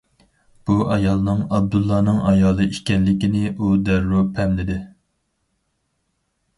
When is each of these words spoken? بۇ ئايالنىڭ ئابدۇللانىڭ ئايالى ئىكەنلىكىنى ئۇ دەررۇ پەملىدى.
بۇ 0.69 0.77
ئايالنىڭ 0.95 1.43
ئابدۇللانىڭ 1.57 2.19
ئايالى 2.31 2.67
ئىكەنلىكىنى 2.71 3.45
ئۇ 3.55 3.73
دەررۇ 3.91 4.27
پەملىدى. 4.41 4.83